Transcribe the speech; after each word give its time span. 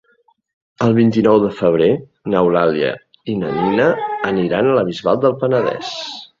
El 0.85 0.95
vint-i-nou 0.99 1.37
de 1.43 1.51
febrer 1.59 1.91
n'Eulàlia 2.35 2.91
i 3.35 3.37
na 3.45 3.53
Nina 3.61 3.87
aniran 4.33 4.73
a 4.73 4.77
la 4.81 4.89
Bisbal 4.93 5.25
del 5.29 5.41
Penedès. 5.45 5.97